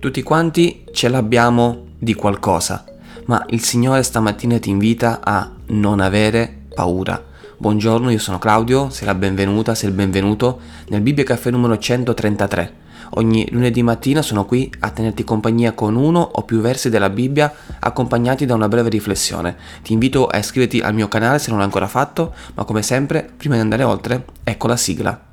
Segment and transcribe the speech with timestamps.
[0.00, 2.86] Tutti quanti ce l'abbiamo di qualcosa,
[3.26, 7.22] ma il Signore stamattina ti invita a non avere paura.
[7.58, 10.58] Buongiorno, io sono Claudio, sei la benvenuta, sei il benvenuto
[10.88, 12.74] nel Bibbia Caffè numero 133.
[13.16, 17.52] Ogni lunedì mattina sono qui a tenerti compagnia con uno o più versi della Bibbia
[17.78, 19.54] accompagnati da una breve riflessione.
[19.82, 23.30] Ti invito a iscriverti al mio canale se non l'hai ancora fatto, ma come sempre,
[23.36, 25.28] prima di andare oltre, ecco la sigla.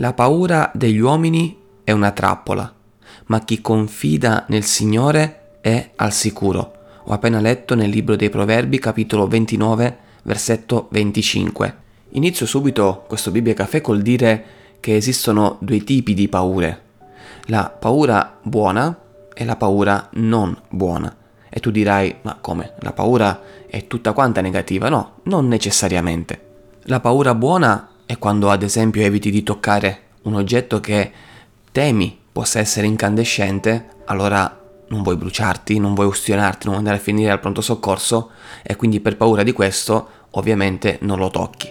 [0.00, 2.72] La paura degli uomini è una trappola,
[3.26, 6.72] ma chi confida nel Signore è al sicuro.
[7.06, 11.76] Ho appena letto nel libro dei Proverbi, capitolo 29, versetto 25.
[12.10, 14.44] Inizio subito questo Bibbia Caffè col dire
[14.78, 16.82] che esistono due tipi di paure.
[17.46, 18.96] La paura buona
[19.34, 21.12] e la paura non buona.
[21.48, 22.74] E tu dirai, ma come?
[22.82, 24.88] La paura è tutta quanta negativa?
[24.88, 26.46] No, non necessariamente.
[26.82, 31.12] La paura buona è quando ad esempio eviti di toccare un oggetto che
[31.70, 37.00] temi possa essere incandescente, allora non vuoi bruciarti, non vuoi ustionarti, non vuoi andare a
[37.00, 38.30] finire al pronto soccorso
[38.62, 41.68] e quindi per paura di questo ovviamente non lo tocchi.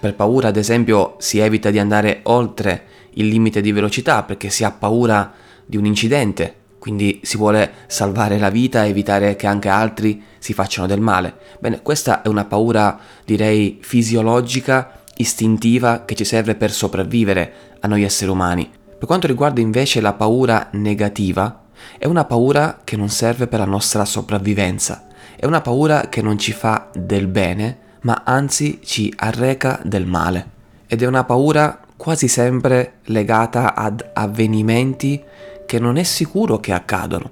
[0.00, 4.64] Per paura ad esempio si evita di andare oltre il limite di velocità perché si
[4.64, 9.68] ha paura di un incidente, quindi si vuole salvare la vita e evitare che anche
[9.68, 11.32] altri si facciano del male.
[11.60, 18.02] Bene, questa è una paura direi fisiologica istintiva che ci serve per sopravvivere a noi
[18.02, 18.68] esseri umani.
[18.98, 21.64] Per quanto riguarda invece la paura negativa,
[21.98, 26.38] è una paura che non serve per la nostra sopravvivenza, è una paura che non
[26.38, 30.54] ci fa del bene, ma anzi ci arreca del male.
[30.86, 35.22] Ed è una paura quasi sempre legata ad avvenimenti
[35.66, 37.30] che non è sicuro che accadono,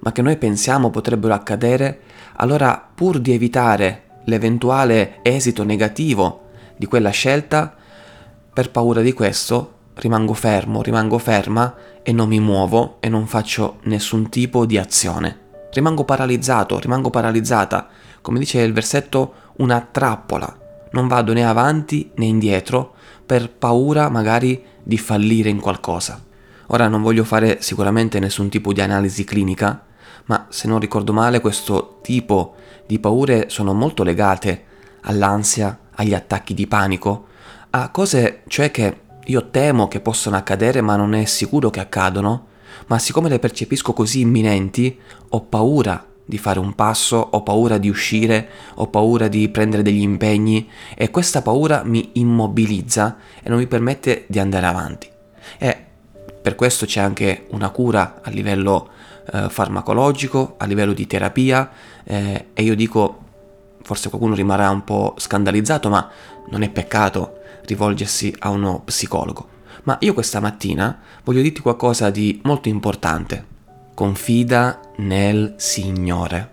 [0.00, 2.00] ma che noi pensiamo potrebbero accadere,
[2.36, 6.43] allora pur di evitare l'eventuale esito negativo
[6.76, 7.74] di quella scelta,
[8.52, 13.78] per paura di questo rimango fermo, rimango ferma e non mi muovo e non faccio
[13.82, 15.40] nessun tipo di azione.
[15.72, 17.88] Rimango paralizzato, rimango paralizzata,
[18.20, 20.58] come dice il versetto, una trappola.
[20.92, 26.22] Non vado né avanti né indietro per paura magari di fallire in qualcosa.
[26.68, 29.84] Ora non voglio fare sicuramente nessun tipo di analisi clinica,
[30.26, 32.54] ma se non ricordo male questo tipo
[32.86, 34.64] di paure sono molto legate
[35.02, 37.26] all'ansia, agli attacchi di panico,
[37.70, 42.46] a cose cioè che io temo che possano accadere ma non è sicuro che accadono,
[42.86, 44.98] ma siccome le percepisco così imminenti,
[45.30, 50.00] ho paura di fare un passo, ho paura di uscire, ho paura di prendere degli
[50.00, 55.08] impegni e questa paura mi immobilizza e non mi permette di andare avanti.
[55.58, 55.84] E
[56.40, 58.88] per questo c'è anche una cura a livello
[59.32, 61.70] eh, farmacologico, a livello di terapia
[62.04, 63.23] eh, e io dico
[63.84, 66.10] forse qualcuno rimarrà un po' scandalizzato, ma
[66.48, 69.48] non è peccato rivolgersi a uno psicologo.
[69.84, 73.52] Ma io questa mattina voglio dirti qualcosa di molto importante.
[73.94, 76.52] Confida nel Signore.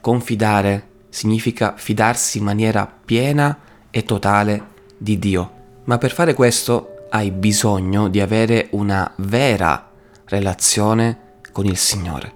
[0.00, 3.56] Confidare significa fidarsi in maniera piena
[3.90, 5.52] e totale di Dio.
[5.84, 9.90] Ma per fare questo hai bisogno di avere una vera
[10.24, 11.20] relazione
[11.52, 12.32] con il Signore,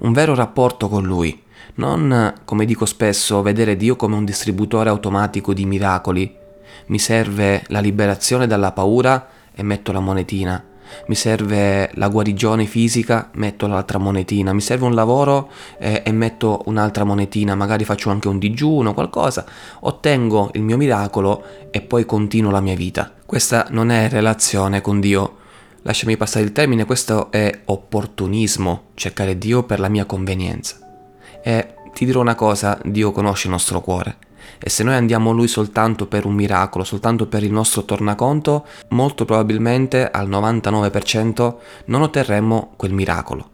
[0.00, 1.46] un vero rapporto con Lui
[1.76, 6.34] non, come dico spesso, vedere Dio come un distributore automatico di miracoli.
[6.86, 10.64] Mi serve la liberazione dalla paura e metto la monetina.
[11.06, 14.52] Mi serve la guarigione fisica, metto l'altra monetina.
[14.52, 17.54] Mi serve un lavoro eh, e metto un'altra monetina.
[17.54, 19.44] Magari faccio anche un digiuno, qualcosa.
[19.80, 23.12] Ottengo il mio miracolo e poi continuo la mia vita.
[23.24, 25.36] Questa non è relazione con Dio.
[25.82, 30.87] Lasciami passare il termine, questo è opportunismo, cercare Dio per la mia convenienza.
[31.42, 34.18] E ti dirò una cosa, Dio conosce il nostro cuore.
[34.60, 38.66] E se noi andiamo a Lui soltanto per un miracolo, soltanto per il nostro tornaconto,
[38.90, 41.54] molto probabilmente al 99%
[41.86, 43.50] non otterremo quel miracolo.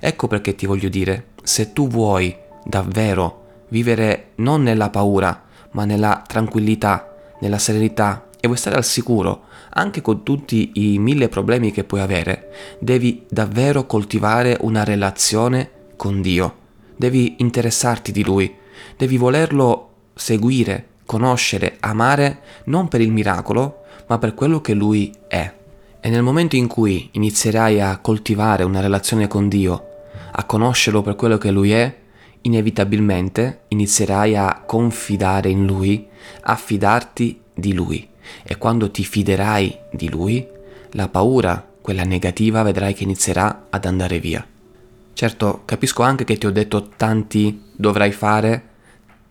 [0.00, 6.22] Ecco perché ti voglio dire, se tu vuoi davvero vivere non nella paura, ma nella
[6.26, 11.84] tranquillità, nella serenità e vuoi stare al sicuro, anche con tutti i mille problemi che
[11.84, 16.66] puoi avere, devi davvero coltivare una relazione con Dio
[16.98, 18.54] devi interessarti di lui,
[18.96, 25.54] devi volerlo seguire, conoscere, amare non per il miracolo, ma per quello che lui è.
[26.00, 29.86] E nel momento in cui inizierai a coltivare una relazione con Dio,
[30.32, 31.94] a conoscerlo per quello che lui è,
[32.42, 36.06] inevitabilmente inizierai a confidare in Lui,
[36.42, 38.08] a fidarti di Lui.
[38.42, 40.46] E quando ti fiderai di Lui,
[40.92, 44.46] la paura, quella negativa, vedrai che inizierà ad andare via.
[45.18, 48.68] Certo, capisco anche che ti ho detto tanti dovrai fare,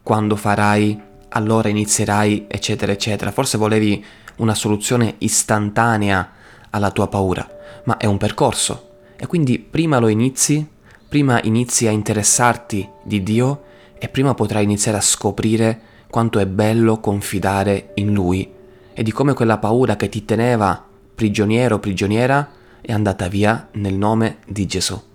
[0.04, 3.32] quando farai, allora inizierai, eccetera, eccetera.
[3.32, 4.04] Forse volevi
[4.40, 6.30] una soluzione istantanea
[6.72, 7.50] alla tua paura,
[7.86, 8.96] ma è un percorso.
[9.16, 10.68] E quindi prima lo inizi,
[11.08, 13.64] prima inizi a interessarti di Dio
[13.98, 15.80] e prima potrai iniziare a scoprire
[16.10, 18.46] quanto è bello confidare in Lui
[18.94, 20.86] e di come quella paura che ti teneva
[21.16, 22.52] prigioniero o prigioniera
[22.82, 25.07] è andata via nel nome di Gesù.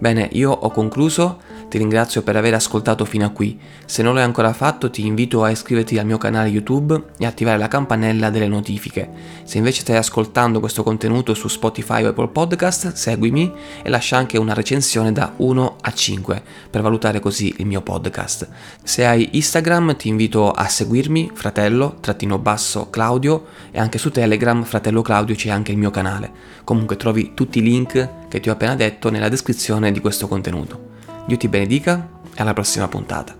[0.00, 1.38] Bene, io ho concluso
[1.70, 3.58] ti ringrazio per aver ascoltato fino a qui.
[3.84, 7.58] Se non l'hai ancora fatto ti invito a iscriverti al mio canale YouTube e attivare
[7.58, 9.08] la campanella delle notifiche.
[9.44, 13.52] Se invece stai ascoltando questo contenuto su Spotify o Apple Podcast, seguimi
[13.82, 18.48] e lascia anche una recensione da 1 a 5 per valutare così il mio podcast.
[18.82, 24.64] Se hai Instagram ti invito a seguirmi, fratello, trattino basso Claudio e anche su Telegram,
[24.64, 26.32] fratello Claudio, c'è anche il mio canale.
[26.64, 30.90] Comunque trovi tutti i link che ti ho appena detto nella descrizione di questo contenuto.
[31.26, 33.39] Dio ti benedica e alla prossima puntata.